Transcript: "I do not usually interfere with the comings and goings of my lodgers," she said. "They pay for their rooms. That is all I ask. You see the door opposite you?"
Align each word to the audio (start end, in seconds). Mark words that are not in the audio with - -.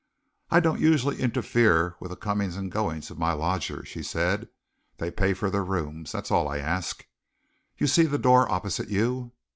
"I 0.49 0.59
do 0.59 0.69
not 0.71 0.79
usually 0.79 1.19
interfere 1.19 1.95
with 1.99 2.09
the 2.09 2.15
comings 2.15 2.55
and 2.55 2.71
goings 2.71 3.11
of 3.11 3.19
my 3.19 3.33
lodgers," 3.33 3.87
she 3.87 4.01
said. 4.01 4.49
"They 4.97 5.11
pay 5.11 5.35
for 5.35 5.51
their 5.51 5.63
rooms. 5.63 6.13
That 6.13 6.23
is 6.25 6.31
all 6.31 6.47
I 6.47 6.57
ask. 6.57 7.05
You 7.77 7.85
see 7.85 8.05
the 8.07 8.17
door 8.17 8.51
opposite 8.51 8.89
you?" 8.89 9.31